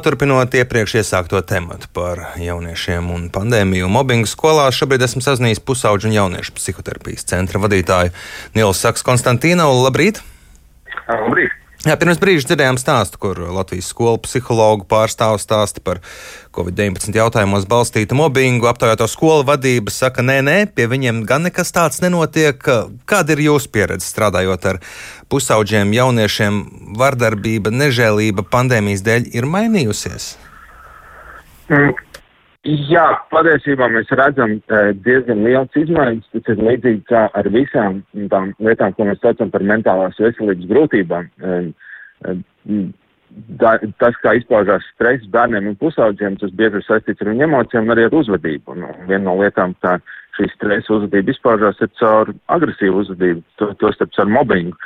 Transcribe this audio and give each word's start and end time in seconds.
Turpinot 0.00 0.54
iepriekš 0.56 0.96
iesākto 1.00 1.40
tematu 1.44 1.90
par 1.96 2.22
jauniešiem 2.40 3.12
un 3.12 3.28
pandēmiju 3.32 3.86
un 3.86 3.94
mobbingu 3.94 4.28
skolās, 4.30 4.78
šobrīd 4.80 5.04
esmu 5.06 5.22
sazinājies 5.24 5.62
pusauģu 5.62 6.08
un 6.08 6.16
jauniešu 6.16 6.56
psihoterapijas 6.56 7.28
centra 7.28 7.60
vadītāju 7.62 8.14
Nielu 8.56 8.76
Saks 8.76 9.04
Konstantīnu. 9.06 9.68
Labrīt! 9.84 10.22
Labrīt! 11.06 11.59
Jā, 11.80 11.94
pirms 11.96 12.18
brīža 12.20 12.44
dzirdējām 12.50 12.76
stāstu, 12.76 13.16
kur 13.22 13.38
Latvijas 13.56 13.86
skolu 13.88 14.18
psihologu 14.20 14.84
pārstāvs 14.90 15.46
stāsta 15.46 15.80
par 15.80 16.02
Covid-19 16.52 17.16
jautājumos 17.16 17.64
balstītu 17.70 18.18
mobbingu. 18.18 18.68
Aptaujāto 18.68 19.06
skolu 19.08 19.46
vadība 19.48 19.88
saka, 19.94 20.20
nē, 20.20 20.36
nē, 20.44 20.56
pie 20.76 20.84
viņiem 20.92 21.22
gan 21.28 21.48
nekas 21.48 21.72
tāds 21.72 22.02
nenotiek. 22.04 22.60
Kāda 23.08 23.32
ir 23.32 23.46
jūsu 23.46 23.72
pieredze 23.72 24.04
strādājot 24.10 24.68
ar 24.74 24.82
pusauģiem, 25.32 25.96
jauniešiem? 25.96 26.60
Vardarbība, 27.00 27.72
nežēlība 27.72 28.44
pandēmijas 28.52 29.06
dēļ 29.08 29.32
ir 29.40 29.48
mainījusies? 29.48 30.34
Mm. 31.72 32.09
Jā, 32.68 33.06
patiesībā 33.32 33.86
mēs 33.88 34.10
redzam 34.20 34.58
diezgan 35.00 35.46
liels 35.46 35.76
izmaiņas. 35.80 36.26
Tas 36.34 36.48
ir 36.52 36.58
līdzīgi 36.60 37.06
kā 37.08 37.22
ar 37.32 37.46
visām 37.48 38.02
tām 38.28 38.50
lietām, 38.60 38.92
ko 38.92 39.06
mēs 39.08 39.22
saucam 39.22 39.52
par 39.52 39.64
mentālās 39.64 40.20
veselības 40.20 40.68
grūtībām. 40.68 41.30
Da, 43.62 43.72
tas, 44.02 44.18
kā 44.20 44.34
izpaužās 44.36 44.84
stress 44.90 45.24
bērniem 45.32 45.70
un 45.70 45.78
pusauģiem, 45.80 46.36
tas 46.42 46.52
bieži 46.58 46.82
ir 46.82 46.84
saistīts 46.84 47.24
ar 47.24 47.30
viņu 47.30 47.46
emocijām 47.46 47.88
arī 47.94 48.08
ar 48.10 48.18
uzvedību. 48.20 48.74
Un, 48.74 48.84
un 48.90 49.08
viena 49.08 49.22
no 49.24 49.38
lietām, 49.40 49.72
kā 49.80 49.96
šī 50.36 50.50
stresa 50.52 50.98
uzvedība 50.98 51.32
izpaužās, 51.32 51.80
ir 51.80 51.88
caur 52.02 52.34
agresīvu 52.52 53.06
uzvedību, 53.06 53.44
to, 53.62 53.70
to 53.80 53.94
starp 53.96 54.20
ar 54.20 54.28
mobbingu, 54.36 54.76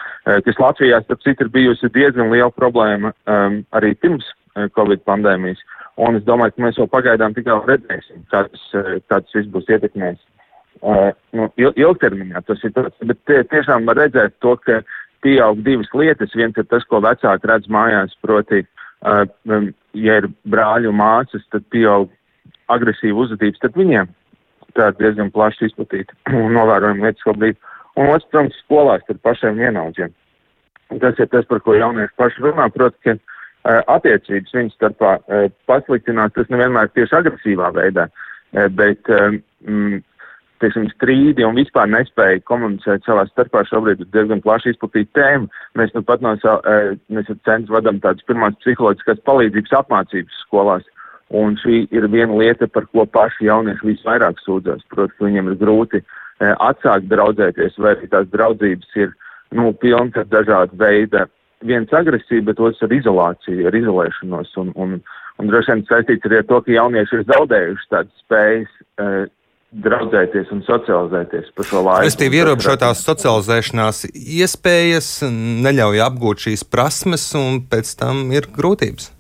kas 0.46 0.62
Latvijā, 0.62 1.02
starp 1.02 1.26
citu, 1.26 1.48
ir 1.48 1.54
bijusi 1.56 1.90
diezgan 1.96 2.30
liela 2.30 2.52
problēma 2.54 3.10
um, 3.26 3.62
arī 3.74 3.96
pirms 3.98 4.30
Covid 4.76 5.02
pandēmijas. 5.08 5.58
Un 5.96 6.18
es 6.18 6.24
domāju, 6.26 6.56
ka 6.56 6.64
mēs 6.64 6.78
jau 6.78 6.86
pagaidām 6.90 7.34
tikai 7.36 7.54
redzēsim, 7.68 8.24
kā 8.32 8.44
tas, 8.50 8.62
eh, 8.74 8.96
kā 9.06 9.20
tas 9.22 9.36
viss 9.36 9.50
būs 9.50 9.68
ietekmējis. 9.70 10.22
Uh, 10.84 11.12
nu, 11.32 11.46
ilgtermiņā 11.56 12.42
tas 12.44 12.60
ir 12.66 12.72
tāds, 12.74 12.96
bet 13.08 13.20
tie, 13.30 13.38
tiešām 13.48 13.86
var 13.88 13.96
redzēt 14.02 14.34
to, 14.42 14.56
ka 14.66 14.80
pieaug 15.24 15.62
divas 15.64 15.88
lietas. 15.94 16.34
Viens 16.36 16.58
ir 16.60 16.66
tas, 16.68 16.82
ko 16.90 16.98
vecāki 17.00 17.48
redz 17.48 17.70
mājās, 17.72 18.12
proti, 18.20 18.64
uh, 19.06 19.22
ja 19.94 20.18
ir 20.20 20.28
brāļi 20.50 20.90
un 20.90 20.98
māsas, 20.98 21.46
tad 21.54 21.64
pieaug 21.72 22.10
agresīva 22.74 23.22
uzvedība 23.22 23.56
starp 23.60 23.78
viņiem. 23.80 24.10
Tā 24.74 24.90
ir 24.90 24.98
diezgan 24.98 25.30
plaši 25.32 25.70
izplatīta 25.70 26.18
un 26.42 26.52
novērojama 26.58 27.06
lietas 27.06 27.22
šobrīd. 27.22 27.62
Un 27.94 28.10
otrs, 28.10 28.26
protams, 28.32 28.60
skolās 28.66 29.06
ar 29.08 29.22
pašiem 29.22 29.62
vienaudžiem. 29.62 30.12
Tas 31.00 31.22
ir 31.22 31.30
tas, 31.30 31.46
par 31.48 31.62
ko 31.64 31.78
jaunieši 31.78 32.18
paši 32.18 32.44
runā, 32.44 32.66
proti, 32.74 32.98
ka 33.06 33.16
Eh, 33.16 33.22
attiecības 33.64 34.54
viņu 34.54 34.74
starpā 34.74 35.14
pasliktinās, 35.68 36.34
tas 36.36 36.50
nevienmēr 36.52 36.90
tieši 36.92 37.16
agresīvā 37.20 37.70
veidā, 37.76 38.08
bet, 38.76 39.08
mm, 39.64 40.02
teiksim, 40.62 40.88
strīdi 40.92 41.44
un 41.46 41.56
vispār 41.58 41.88
nespēja 41.90 42.42
komunicēt 42.48 43.04
savā 43.08 43.24
starpā 43.30 43.64
šobrīd 43.68 44.04
ir 44.04 44.10
diezgan 44.14 44.42
plaši 44.44 44.74
izplatīta 44.74 45.20
tēma. 45.20 45.62
Mēs 45.80 45.94
nu 45.96 46.04
pat 46.06 46.22
no 46.24 46.34
savu, 46.42 46.60
mēs 47.12 47.30
ar 47.32 47.40
centru 47.48 47.76
vadam 47.76 48.00
tādas 48.04 48.24
pirmās 48.28 48.56
psiholoģiskās 48.62 49.24
palīdzības 49.28 49.78
apmācības 49.80 50.42
skolās. 50.44 50.84
Un 51.34 51.56
šī 51.58 51.86
ir 51.90 52.06
viena 52.12 52.36
lieta, 52.36 52.68
par 52.68 52.84
ko 52.92 53.06
paši 53.08 53.48
jaunieši 53.48 53.88
visvairāk 53.88 54.38
sūdzas. 54.44 54.84
Protams, 54.92 55.16
viņiem 55.24 55.48
ir 55.50 55.56
grūti 55.58 56.02
atsākt 56.40 57.08
draudzēties, 57.08 57.78
vai 57.80 57.94
arī 57.94 58.10
tās 58.12 58.28
draudzības 58.32 58.98
ir, 59.00 59.14
nu, 59.56 59.72
pilnas 59.80 60.20
ar 60.20 60.28
dažādu 60.30 60.76
veidu 60.78 61.24
viens 61.68 61.94
agresīvi, 61.96 62.44
bet 62.50 62.60
otrs 62.62 62.82
ar 62.84 62.92
izolāciju, 62.94 63.68
ar 63.68 63.78
izolēšanos. 63.78 64.52
Un, 64.62 64.74
un, 64.80 64.98
un 65.40 65.50
droši 65.50 65.72
vien 65.72 65.86
saistīts 65.88 66.28
arī 66.28 66.42
ar 66.42 66.50
to, 66.50 66.60
ka 66.64 66.74
jaunieši 66.74 67.18
ir 67.20 67.24
zaudējuši 67.32 67.90
tādas 67.94 68.22
spējas. 68.26 68.76
Uh, 69.00 69.24
draudzēties 69.74 70.52
un 70.54 70.60
socializēties 70.62 71.48
pa 71.56 71.64
šo 71.66 71.82
laiku. 71.82 72.06
Restīvi 72.06 72.38
ierobežotās 72.38 73.00
socializēšanās 73.08 74.04
iespējas 74.14 75.08
neļauj 75.66 76.02
apgūt 76.04 76.46
šīs 76.46 76.62
prasmes, 76.70 77.26
un 77.38 77.58
pēc 77.70 77.90
tam 77.98 78.28
ir 78.34 78.46
grūtības. 78.54 79.10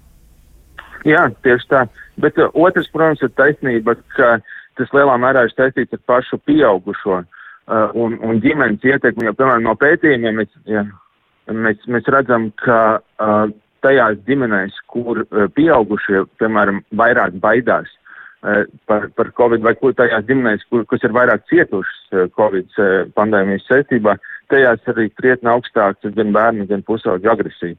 Jā, 1.08 1.26
tieši 1.44 1.70
tā. 1.72 1.84
Bet 2.22 2.38
uh, 2.38 2.52
otrs, 2.54 2.88
protams, 2.94 3.22
ir 3.24 3.32
taisnība, 3.36 3.96
ka 4.16 4.36
tas 4.78 4.92
lielā 4.94 5.16
mērā 5.20 5.44
ir 5.46 5.54
saistīts 5.54 5.96
ar 5.96 6.02
pašu 6.08 6.38
pieaugušo 6.46 7.18
uh, 7.20 7.26
un, 7.98 8.16
un 8.22 8.40
ģimenes 8.44 8.86
ietekmi, 8.86 9.26
jo, 9.28 9.34
piemēram, 9.36 9.66
no 9.66 9.74
pētījumiem, 9.80 10.44
es, 10.44 10.54
ja, 10.70 10.86
mēs, 11.50 11.82
mēs 11.90 12.08
redzam, 12.12 12.48
ka 12.62 12.78
uh, 13.00 13.50
tajās 13.84 14.20
ģimenēs, 14.28 14.78
kur 14.92 15.24
uh, 15.24 15.44
pieaugušie, 15.56 16.24
piemēram, 16.40 16.82
vairāk 16.96 17.36
baidās 17.42 17.90
uh, 17.90 18.64
par, 18.88 19.08
par 19.16 19.32
Covid, 19.38 19.64
vai 19.66 19.74
kur 19.80 19.96
tajās 19.96 20.26
ģimenēs, 20.28 20.64
kur, 20.70 20.86
kas 20.90 21.04
ir 21.04 21.16
vairāk 21.16 21.44
cietušas 21.50 22.30
Covid 22.38 22.70
pandēmijas 23.16 23.66
saistībā, 23.68 24.16
tajās 24.52 24.84
arī 24.92 25.08
krietni 25.16 25.50
augstāks 25.50 26.14
gan 26.16 26.32
bērnu, 26.36 26.68
gan 26.70 26.84
pusauģu 26.86 27.32
agresija. 27.32 27.76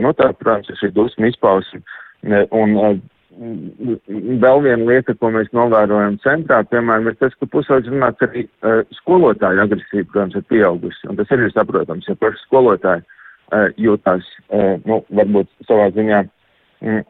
Nu, 0.00 0.14
tā, 0.16 0.30
protams, 0.32 0.70
ir 0.72 0.78
šī 0.80 0.88
dusmu 0.96 1.28
izpausme. 1.28 1.82
Un, 2.54 2.76
vēl 3.36 4.62
viena 4.64 4.86
lieta, 4.88 5.14
ko 5.20 5.30
mēs 5.34 5.50
novērojam 5.56 6.16
centrā, 6.24 6.62
piemēram, 6.70 7.10
ir 7.10 7.18
tas, 7.20 7.34
ka 7.36 7.48
pusauģis 7.52 7.92
runāts 7.92 8.24
arī 8.24 8.46
uh, 8.46 8.80
skolotāju 9.00 9.64
agresīva, 9.64 10.06
protams, 10.12 10.38
ir 10.38 10.46
pieaugusi. 10.52 11.08
Un 11.10 11.18
tas 11.20 11.34
arī 11.34 11.48
ir 11.48 11.52
saprotams, 11.54 12.08
ja 12.08 12.16
paši 12.20 12.40
skolotāji 12.46 13.04
uh, 13.04 13.68
jūtās, 13.80 14.30
uh, 14.48 14.72
nu, 14.88 15.02
varbūt 15.20 15.52
savā 15.68 15.90
ziņā 15.96 16.22
mm, 16.24 17.04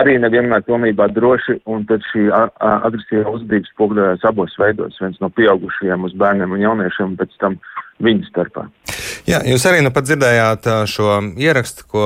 arī 0.00 0.16
nevienmēr 0.22 0.64
pilnībā 0.66 1.10
droši, 1.16 1.58
un 1.68 1.84
tad 1.90 2.04
šī 2.12 2.28
agresīva 2.32 3.34
uzvedības 3.34 3.74
spoguļojas 3.74 4.26
abos 4.30 4.56
veidos, 4.60 4.98
viens 5.02 5.20
no 5.24 5.32
pieaugušajiem 5.34 6.08
uz 6.08 6.16
bērniem 6.18 6.54
un 6.54 6.64
jauniešiem, 6.64 7.12
un 7.12 7.20
pēc 7.20 7.38
tam 7.42 7.60
viņu 8.04 8.30
starpā. 8.30 8.68
Jā, 9.28 9.42
jūs 9.44 9.64
arī 9.68 9.82
nu 9.84 9.90
pat 9.92 10.06
dzirdējāt 10.08 10.66
šo 10.88 11.18
ierakstu, 11.36 11.84
ko 11.92 12.04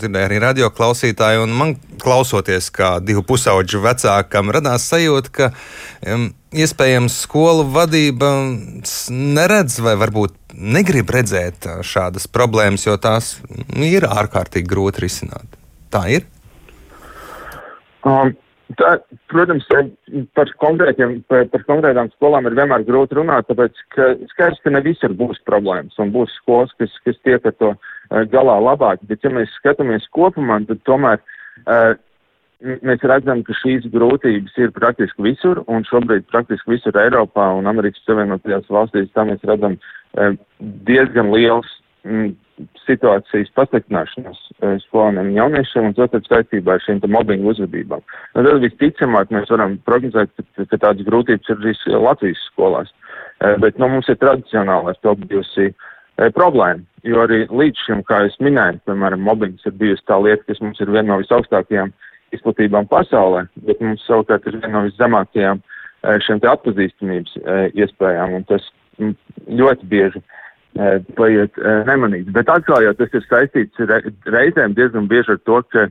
dzirdēja 0.00 0.28
arī 0.28 0.40
radio 0.42 0.68
klausītāji. 0.74 1.46
Man 1.48 1.76
klausoties, 2.02 2.68
kā 2.74 2.98
divu 3.00 3.22
pusauģu 3.24 3.80
vecākam, 3.86 4.52
radās 4.52 4.84
sajūta, 4.90 5.32
ka 5.32 5.48
um, 6.12 6.26
iespējams 6.52 7.16
skolu 7.24 7.64
vadība 7.72 8.32
neredz 9.08 9.78
vai 9.84 9.94
varbūt 10.00 10.36
negrib 10.76 11.08
redzēt 11.14 11.70
šādas 11.86 12.28
problēmas, 12.28 12.84
jo 12.84 12.98
tās 13.00 13.38
ir 13.72 14.04
ārkārtīgi 14.08 14.68
grūti 14.68 15.06
risināt. 15.06 15.56
Tā 15.94 16.04
ir. 16.18 16.28
Um. 18.04 18.36
Tā, 18.78 18.92
protams, 19.26 19.64
par, 19.66 19.88
par, 20.38 20.50
par 21.50 21.62
konkrētām 21.66 22.10
skolām 22.12 22.46
ir 22.46 22.54
vienmēr 22.54 22.84
grūti 22.86 23.16
runāt, 23.18 23.48
tāpēc, 23.50 23.80
ka 23.94 24.12
skaidrs, 24.30 24.60
ka 24.62 24.70
ne 24.70 24.82
visur 24.84 25.14
būs 25.18 25.40
problēmas 25.50 25.98
un 25.98 26.12
būs 26.14 26.36
skolas, 26.38 26.70
kas, 26.78 26.94
kas 27.02 27.18
tiek 27.26 27.48
ar 27.50 27.56
to 27.58 27.72
uh, 27.74 28.22
galā 28.30 28.54
labāk, 28.62 29.02
bet 29.10 29.26
ja 29.26 29.32
mēs 29.34 29.50
skatāmies 29.58 30.06
kopumā, 30.14 30.60
tad 30.68 30.84
tomēr 30.86 31.18
uh, 31.18 31.98
mēs 32.86 33.02
redzam, 33.10 33.42
ka 33.46 33.58
šīs 33.58 33.90
grūtības 33.90 34.54
ir 34.62 34.74
praktiski 34.78 35.26
visur, 35.26 35.64
un 35.66 35.82
šobrīd 35.88 36.30
praktiski 36.30 36.76
visur 36.76 37.02
Eiropā 37.02 37.50
un 37.58 37.66
Amerikas 37.70 38.06
Savienotajās 38.06 38.70
valstīs, 38.70 39.10
tā 39.10 39.26
mēs 39.26 39.42
redzam 39.50 39.74
uh, 39.74 40.38
diezgan 40.86 41.34
liels 41.34 41.74
situācijas 42.86 43.50
pasliktināšanos 43.56 44.38
eh, 44.62 44.76
skolēniem 44.86 45.30
un 45.30 45.36
jauniešiem, 45.36 45.88
un 45.90 45.96
tad 45.96 46.26
saistībā 46.26 46.76
ar 46.76 46.84
šīm 46.84 47.02
mobbingu 47.12 47.52
uzvedībām. 47.52 48.02
Nu, 48.34 48.44
tad 48.46 48.62
visticamāk 48.64 49.32
mēs 49.34 49.50
varam 49.52 49.76
prognozēt, 49.88 50.32
ka, 50.36 50.66
ka 50.72 50.80
tādas 50.86 51.06
grūtības 51.08 51.52
ir 51.52 51.60
arī 51.62 51.74
Latvijas 52.04 52.42
skolās. 52.52 52.92
Eh, 53.42 53.56
bet 53.62 53.78
nu, 53.78 53.90
mums 53.92 54.08
ir 54.10 54.18
tradicionāli 54.22 54.92
ar 54.92 55.00
to 55.04 55.14
bijusi 55.22 55.68
eh, 55.70 56.30
problēma, 56.36 56.82
jo 57.06 57.22
arī 57.24 57.44
līdz 57.50 57.86
šim, 57.86 58.04
kā 58.08 58.24
es 58.28 58.38
minēju, 58.44 58.82
piemēram, 58.88 59.24
mobbings 59.28 59.66
ir 59.68 59.76
bijusi 59.78 60.06
tā 60.08 60.18
lieta, 60.22 60.44
kas 60.48 60.62
mums 60.64 60.80
ir 60.82 60.92
viena 60.92 61.12
no 61.12 61.20
visaugstākajām 61.22 61.94
izplatībām 62.36 62.88
pasaulē, 62.90 63.46
bet 63.68 63.80
mums 63.84 64.04
savukārt 64.06 64.46
ir 64.48 64.58
viena 64.58 64.74
no 64.74 64.88
viszemākajām 64.88 65.62
šiem 66.22 66.38
te 66.38 66.46
atpazīstamības 66.46 67.32
iespējām, 67.74 68.34
un 68.36 68.44
tas 68.46 68.62
mm, 69.00 69.14
ļoti 69.58 69.88
bieži 69.90 70.20
uh, 70.20 70.34
paiet 71.18 71.58
nemanīts. 71.88 72.30
Bet 72.34 72.50
atkal 72.52 72.84
jau 72.84 72.94
tas 72.98 73.14
ir 73.16 73.24
saistīts 73.26 73.80
reizēm 74.30 74.76
diezgan 74.78 75.08
bieži 75.10 75.34
ar 75.34 75.40
to, 75.48 75.62
ka 75.72 75.88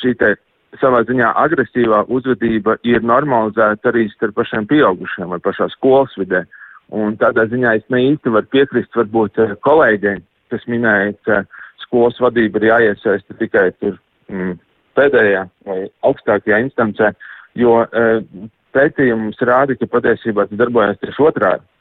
šī 0.00 0.14
te 0.20 0.34
savā 0.80 1.02
ziņā 1.08 1.32
agresīvā 1.42 2.04
uzvedība 2.12 2.78
ir 2.88 3.04
normalizēta 3.04 3.92
arī 3.92 4.06
starp 4.12 4.36
pašiem 4.40 4.68
pieaugušiem 4.70 5.32
vai 5.32 5.40
pašā 5.44 5.68
skolas 5.74 6.14
vidē. 6.20 6.44
Un 6.92 7.16
tādā 7.20 7.46
ziņā 7.48 7.76
es 7.78 7.84
ne 7.92 8.02
īsti 8.10 8.32
varu 8.32 8.48
piekrist 8.52 8.96
varbūt 8.96 9.40
kolēģiem, 9.64 10.20
kas 10.52 10.64
minēja, 10.68 11.12
ka 11.24 11.42
skolas 11.84 12.18
vadība 12.20 12.60
ir 12.60 12.68
jāiesaista 12.68 13.36
tikai 13.40 13.70
tur 13.80 13.96
mm, 14.28 14.56
pēdējā 14.96 15.46
vai 15.68 15.78
augstākajā 16.08 16.60
instancē, 16.66 17.12
jo 17.56 17.78
uh, 17.84 18.48
pētījums 18.76 19.40
rāda, 19.48 19.76
ka 19.76 19.88
patiesībā 19.88 20.48
tas 20.48 20.60
darbojas 20.60 21.00
tieši 21.00 21.24
otrādi 21.28 21.71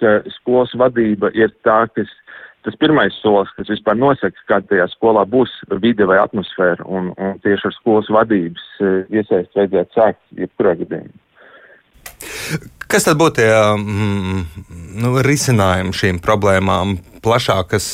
ka 0.00 0.18
skolas 0.38 0.74
vadība 0.78 1.30
ir 1.36 1.52
tā, 1.66 1.84
kas 1.94 2.10
tas 2.66 2.76
pirmais 2.80 3.14
solis, 3.22 3.50
kas 3.56 3.70
vispār 3.70 3.96
nosaka, 3.96 4.44
kāda 4.50 4.66
tajā 4.72 4.88
skolā 4.92 5.22
būs 5.30 5.52
vide 5.82 6.08
vai 6.08 6.18
atmosfēra, 6.20 6.84
un, 6.84 7.12
un 7.16 7.38
tieši 7.44 7.70
ar 7.70 7.76
skolas 7.78 8.10
vadības 8.12 8.66
iesaist 9.08 9.56
vajadzētu 9.56 9.96
sākt 9.96 10.20
jebkurā 10.42 10.74
gadījumā. 10.82 11.16
Kas 12.88 13.04
tad 13.04 13.18
būtu 13.20 13.42
tie 13.42 13.50
mm, 13.52 14.38
nu, 15.02 15.12
risinājumi 15.24 15.92
šīm 15.94 16.20
problēmām? 16.24 16.96
Plašākas 17.22 17.86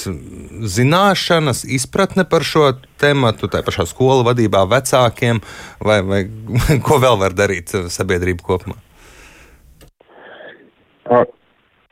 zināšanas, 0.70 1.64
izpratne 1.76 2.26
par 2.28 2.46
šo 2.46 2.68
tēmu, 3.02 3.32
tā 3.50 3.64
pašā 3.66 3.88
skolu 3.90 4.22
vadībā, 4.28 4.62
vecākiem, 4.70 5.42
vai, 5.82 5.98
vai 6.06 6.22
ko 6.86 7.00
vēl 7.02 7.18
var 7.20 7.34
darīt 7.36 7.74
sabiedrība 7.90 8.46
kopumā? 8.46 8.78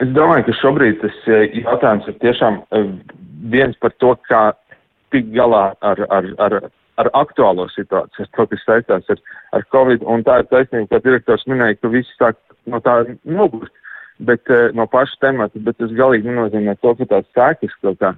Es 0.02 0.10
domāju, 0.16 0.49
ka 0.49 0.58
šobrīd 0.58 1.00
tas 1.02 1.19
jautājums 1.28 2.08
ir 2.10 2.19
tiešām 2.25 2.62
viens 3.52 3.76
par 3.82 3.94
to, 4.02 4.16
kā 4.28 4.44
tikt 5.14 5.31
galā 5.37 5.72
ar, 5.84 6.00
ar, 6.10 6.31
ar 6.43 6.56
ar 7.00 7.10
aktuālo 7.16 7.69
situāciju, 7.72 8.28
to, 8.37 8.46
kas 8.50 8.66
saistās 8.66 9.12
ar, 9.12 9.20
ar 9.56 9.64
Covid. 9.75 10.04
Un 10.08 10.25
tā 10.26 10.40
ir 10.43 10.50
taisnība, 10.50 10.88
ka 10.90 11.04
direktors 11.06 11.46
minēja, 11.50 11.78
ka 11.81 11.93
visi 11.93 12.12
sāk 12.19 12.38
no 12.70 12.81
tā 12.84 12.99
nogurst, 13.25 13.75
bet 14.22 14.52
uh, 14.52 14.69
no 14.76 14.87
paša 14.90 15.19
temata, 15.25 15.62
bet 15.66 15.78
tas 15.81 15.94
galīgi 15.99 16.28
nenozīmē 16.28 16.76
to, 16.82 16.94
ka 16.99 17.08
tās 17.14 17.28
sēkas 17.37 17.78
kaut 17.82 18.00
kā 18.02 18.14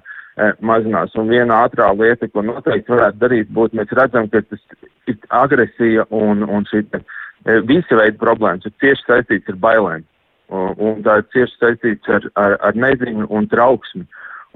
mazinās. 0.59 1.13
Un 1.15 1.29
viena 1.31 1.61
ātrā 1.63 1.93
lieta, 1.95 2.27
ko 2.27 2.43
noteikti 2.43 2.91
varētu 2.91 3.21
darīt, 3.21 3.53
būtu, 3.55 3.77
mēs 3.79 3.93
redzam, 3.95 4.27
ka 4.27 4.41
tas 4.43 4.65
ir 5.07 5.15
agresija 5.31 6.03
un, 6.11 6.43
un 6.43 6.67
šī 6.67 6.83
visa 7.69 7.95
veida 7.95 8.19
problēmas 8.19 8.67
ir 8.67 8.73
cieši 8.83 9.07
saistīts 9.07 9.53
ar 9.53 9.61
bailēm. 9.63 10.03
Un, 10.53 11.01
tā 11.05 11.19
ir 11.21 11.25
cieši 11.33 11.57
saistīts 11.57 12.11
ar, 12.11 12.27
ar, 12.37 12.57
ar 12.69 12.77
neziņu 12.77 13.27
un 13.33 13.47
trauksmi. 13.49 14.05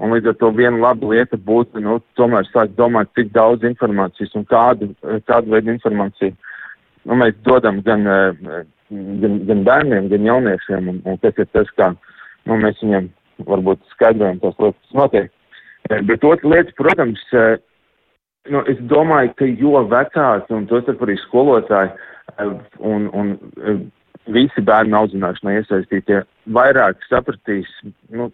Un 0.00 0.14
līdz 0.14 0.30
ar 0.30 0.36
to 0.40 0.52
viena 0.56 0.78
laba 0.80 1.10
lieta 1.10 1.36
būtu, 1.36 1.82
nu, 1.84 1.98
tomēr 2.16 2.46
sākt 2.48 2.76
domāt, 2.78 3.10
cik 3.18 3.34
daudz 3.34 3.66
informācijas 3.68 4.36
un 4.38 4.46
kādu, 4.48 4.94
kādu 5.28 5.52
veidu 5.52 5.74
informāciju 5.74 6.36
nu, 7.08 7.16
mēs 7.20 7.36
dodam 7.46 7.80
gan, 7.86 8.06
gan, 8.90 9.38
gan 9.48 9.64
bērniem, 9.66 10.08
gan 10.12 10.28
jauniešiem, 10.28 10.88
un, 10.92 11.02
un 11.08 11.20
tas 11.24 11.36
ir 11.40 11.48
tas, 11.54 11.70
kā 11.78 11.92
nu, 11.94 12.58
mēs 12.60 12.80
viņiem 12.84 13.10
varbūt 13.48 13.82
skaidrojam 13.94 14.40
tos 14.42 14.58
lietas, 14.60 14.80
kas 14.84 14.98
notiek. 15.02 15.30
Bet 16.06 16.26
otra 16.26 16.52
lieta, 16.52 16.74
protams, 16.78 17.22
nu, 18.52 18.64
es 18.70 18.82
domāju, 18.90 19.32
ka 19.38 19.48
jo 19.48 19.84
vecāki, 19.90 20.52
un 20.56 20.68
tos 20.70 20.90
arī 20.92 21.16
skolotāji, 21.24 21.94
un, 22.86 23.08
un 23.16 23.32
visi 24.28 24.62
bērnu 24.64 24.96
audzināšanā 24.98 25.56
iesaistītie, 25.60 26.22
vairāk 26.52 27.00
sapratīs 27.08 27.70
nu, 28.12 28.30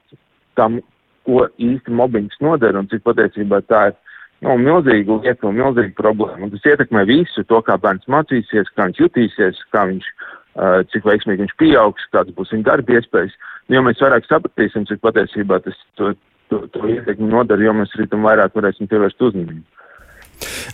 tam 0.58 0.80
ko 1.26 1.46
īsti 1.58 1.94
mobbings 1.94 2.38
nodara 2.42 2.80
un 2.80 2.88
cik 2.90 3.04
patiesībā 3.06 3.60
tā 3.70 3.88
ir 3.90 3.96
nu, 4.44 4.56
milzīga 4.62 5.18
lieta 5.24 5.48
un 5.48 5.58
milzīga 5.58 5.94
problēma. 5.98 6.46
Un 6.46 6.54
tas 6.54 6.68
ietekmē 6.72 7.06
visu 7.08 7.44
to, 7.50 7.60
kā 7.66 7.78
bērns 7.82 8.06
mācīsies, 8.12 8.72
kā 8.76 8.88
viņš 8.88 9.02
jutīsies, 9.04 9.62
kā 9.74 9.86
viņš, 9.90 10.08
uh, 10.12 10.80
cik 10.92 11.08
veiksmīgi 11.08 11.44
viņš 11.44 11.56
pieaugs, 11.62 12.08
kādas 12.14 12.36
būs 12.36 12.52
viņa 12.54 12.68
darba 12.70 12.98
iespējas. 12.98 13.34
Jo 13.72 13.82
mēs 13.82 14.02
vairāk 14.02 14.28
sapratīsim, 14.28 14.86
cik 14.86 15.02
patiesībā 15.02 15.58
tas 15.64 15.78
to, 15.98 16.12
to, 16.52 16.62
to 16.74 16.92
ietekmi 16.92 17.30
nodara, 17.32 17.64
jo 17.64 17.74
mēs 17.74 17.94
arī 17.96 18.06
tam 18.12 18.26
vairāk 18.28 18.54
varēsim 18.58 18.90
pievērst 18.90 19.26
uzmanību. 19.30 19.64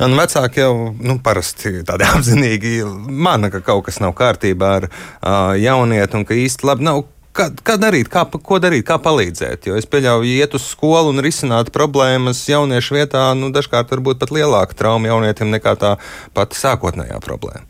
Un 0.00 0.16
vecāki 0.16 0.62
jau 0.62 0.74
nu, 0.96 1.18
parasti 1.24 1.82
tādi 1.86 2.08
apzinīgi 2.14 2.78
mana, 3.08 3.50
ka 3.52 3.60
kaut 3.64 3.88
kas 3.88 4.00
nav 4.00 4.14
kārtībā 4.18 4.76
ar 4.80 4.88
uh, 4.88 5.52
jaunieti 5.60 6.18
un 6.18 6.28
ka 6.28 6.38
īsti 6.38 6.68
labi 6.68 6.88
nav 6.88 7.04
Kā, 7.32 7.46
kā 7.64 7.78
darīt, 7.80 8.10
kā, 8.12 8.26
ko 8.28 8.58
darīt, 8.60 8.84
kā 8.84 8.98
palīdzēt? 9.00 9.64
Jo 9.64 9.78
es 9.80 9.86
pieļauju, 9.88 10.34
iet 10.36 10.52
uz 10.52 10.66
skolu 10.68 11.14
un 11.14 11.22
risināt 11.24 11.70
problēmas 11.72 12.42
jauniešu 12.44 12.98
vietā, 12.98 13.22
nu, 13.32 13.48
dažkārt 13.54 13.88
var 13.88 14.02
būt 14.04 14.20
pat 14.20 14.34
lielāka 14.36 14.76
trauma 14.76 15.08
jaunietim 15.08 15.48
nekā 15.54 15.72
tā 15.80 15.94
pati 16.36 16.60
sākotnējā 16.60 17.22
problēma. 17.24 17.64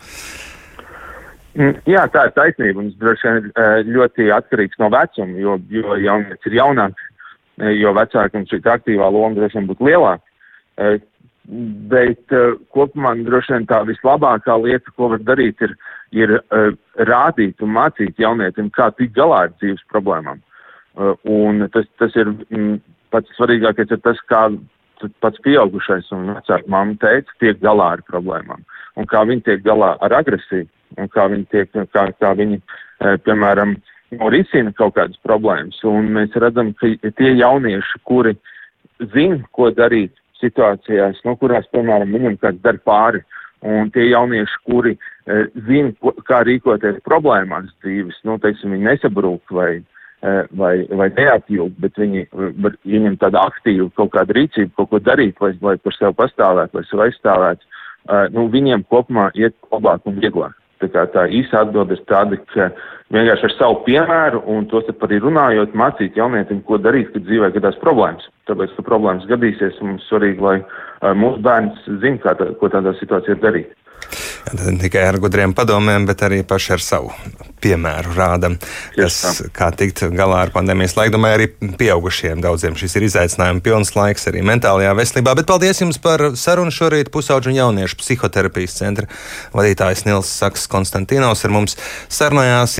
Mm, 1.54 1.78
jā, 1.86 2.02
tā 2.10 2.26
ir 2.26 2.34
taisnība. 2.34 2.82
Un 2.82 2.90
tas 2.90 2.98
droši 3.04 3.28
vien 3.28 3.94
ļoti 3.94 4.28
atkarīgs 4.34 4.82
no 4.82 4.90
vecuma, 4.90 5.38
jo, 5.44 5.56
jo 5.70 5.96
jaunietis 6.08 6.50
ir 6.50 6.58
jaunāks, 6.58 7.08
jo 7.78 7.94
vecākam 8.00 8.50
šī 8.50 8.62
aktīvā 8.74 9.14
loma 9.14 9.38
droši 9.38 9.60
vien 9.60 9.70
būtu 9.70 9.90
lielāka. 9.92 10.26
Bet 11.92 12.30
uh, 12.30 12.54
kopumā 12.70 13.16
droši 13.26 13.56
vien 13.56 13.64
tā 13.66 13.80
vislabākā 13.88 14.54
lieta, 14.62 14.92
ko 14.94 15.10
var 15.10 15.22
darīt, 15.26 15.58
ir, 15.66 15.74
ir 16.14 16.36
uh, 16.38 16.70
rādīt 17.08 17.64
un 17.64 17.74
mācīt 17.74 18.20
jaunietim, 18.22 18.70
kā 18.70 18.92
tikt 18.94 19.16
galā 19.16 19.48
ar 19.48 19.56
dzīves 19.56 19.82
problēmām. 19.90 20.38
Uh, 20.94 21.16
un 21.26 21.66
tas, 21.74 21.88
tas 21.98 22.14
ir 22.14 22.30
mm, 22.30 22.76
pats 23.10 23.34
svarīgākais, 23.38 23.90
ir 23.90 24.02
tas, 24.06 24.22
kā 24.30 24.44
pats 25.24 25.42
pieaugušais 25.42 26.12
un 26.14 26.30
vecāka 26.36 26.70
mamma 26.70 26.94
teica, 27.02 27.34
tiek 27.42 27.58
galā 27.64 27.96
ar 27.96 28.06
problēmām. 28.06 28.62
Un 28.94 29.10
kā 29.10 29.24
viņi 29.26 29.42
tiek 29.48 29.66
galā 29.66 29.96
ar 29.98 30.14
agresiju, 30.20 30.68
un 31.00 31.10
kā 31.10 31.26
viņi 31.32 31.48
tiek, 31.50 31.74
kā, 31.90 32.06
kā 32.22 32.32
viņi, 32.38 32.60
piemēram, 33.26 33.74
risina 34.30 34.70
kaut 34.78 34.94
kādas 34.94 35.18
problēmas. 35.26 35.80
Un 35.88 36.12
mēs 36.14 36.36
redzam, 36.38 36.70
ka 36.78 36.92
tie 37.18 37.32
jaunieši, 37.34 38.02
kuri 38.06 38.36
zina, 39.14 39.40
ko 39.56 39.72
darīt, 39.74 40.14
situācijās, 40.42 41.22
nu, 41.26 41.36
kurās, 41.40 41.68
piemēram, 41.72 42.12
viņam 42.16 42.38
kāds 42.42 42.62
dar 42.64 42.80
pāri. 42.86 43.22
Un 43.62 43.92
tie 43.94 44.08
jaunieši, 44.08 44.56
kuri 44.66 44.96
e, 44.96 45.34
zina, 45.68 45.92
kā 46.26 46.40
rīkoties 46.42 46.96
problēmās 47.06 47.68
dzīves, 47.84 48.16
nu, 48.26 48.34
teiksim, 48.42 48.72
viņi 48.74 48.88
nesabrūk 48.88 49.54
vai, 49.54 49.68
e, 49.78 50.32
vai, 50.58 50.72
vai 50.90 51.06
neatjūt, 51.14 51.76
bet 51.84 52.00
viņi, 52.02 52.24
viņam 52.82 53.20
tāda 53.22 53.44
aktīva 53.46 53.86
kaut 54.00 54.10
kāda 54.16 54.34
rīcība, 54.34 54.72
kaut 54.80 54.90
ko 54.90 54.98
darīt, 55.06 55.38
lai, 55.44 55.52
lai 55.62 55.76
par 55.78 55.94
sevi 55.94 56.18
pastāvētu, 56.18 56.74
lai 56.74 56.84
sevi 56.88 57.06
aizstāvētu, 57.06 57.62
e, 57.62 58.18
nu, 58.34 58.48
viņiem 58.50 58.82
kopumā 58.90 59.28
iet 59.38 59.54
labāk 59.70 60.10
un 60.10 60.18
vieglāk. 60.18 60.58
Tā, 60.82 60.88
kā, 60.90 61.04
tā 61.14 61.28
īsa 61.30 61.62
atbilde 61.62 61.94
ir 61.94 62.00
tāda, 62.10 62.38
ka 62.50 62.64
vienkārši 63.14 63.46
ar 63.46 63.52
savu 63.54 63.76
piemēru 63.86 64.40
un 64.50 64.64
to 64.70 64.80
arī 65.06 65.20
runājot, 65.22 65.76
mācīt 65.78 66.16
jaunietim, 66.18 66.62
ko 66.66 66.78
darīt, 66.82 67.12
kad 67.14 67.22
dzīvē 67.28 67.52
gadās 67.54 67.78
problēmas. 67.82 68.26
Tāpēc, 68.50 68.74
ka 68.74 68.86
problēmas 68.88 69.28
gadīsies, 69.30 69.78
mums 69.84 70.08
svarīgi, 70.10 70.42
lai 70.42 70.56
uh, 70.58 71.12
mūsu 71.14 71.38
bērns 71.46 71.86
zina, 72.02 72.18
kā 72.24 72.34
tā, 72.40 72.50
ko 72.58 72.72
tādā 72.72 72.96
situācijā 72.98 73.38
darīt. 73.44 73.70
Ne 74.52 74.76
tikai 74.82 75.06
ar 75.08 75.18
gudriem 75.22 75.54
padomiem, 75.56 76.06
bet 76.08 76.22
arī 76.26 76.42
paši 76.46 76.76
ar 76.76 76.82
savu 76.84 77.12
piemēru 77.62 78.14
rādam, 78.16 78.56
kas, 78.96 79.18
kā 79.54 79.68
tikt 79.78 80.02
galā 80.16 80.40
ar 80.46 80.52
pandēmijas 80.54 80.96
laiku. 80.98 81.14
Domāju, 81.14 81.38
arī 81.38 81.76
pieaugušiem 81.78 82.42
daudziem 82.42 82.76
šis 82.78 82.96
ir 82.98 83.06
izaicinājums, 83.06 83.62
pilns 83.64 83.92
laiks 83.94 84.26
arī 84.30 84.42
mentālajā 84.46 84.94
veselībā. 84.98 85.36
Bet 85.38 85.48
paldies 85.50 85.82
jums 85.82 86.00
par 86.02 86.32
sarunu 86.38 86.74
šorīt. 86.74 87.12
Pusauģu 87.14 87.52
un 87.52 87.58
jauniešu 87.60 88.00
psihoterapijas 88.00 88.78
centra 88.80 89.06
vadītājs 89.54 90.06
Nils 90.08 90.30
Saks 90.42 90.66
Konstantīnos 90.72 91.44
ar 91.46 91.54
mums 91.54 91.78
sarunājās. 92.10 92.70